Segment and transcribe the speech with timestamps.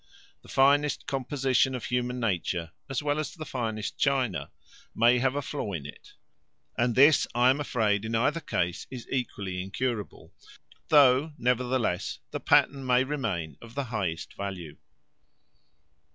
[0.41, 4.49] The finest composition of human nature, as well as the finest china,
[4.95, 6.13] may have a flaw in it;
[6.75, 10.33] and this, I am afraid, in either case, is equally incurable;
[10.87, 14.77] though, nevertheless, the pattern may remain of the highest value.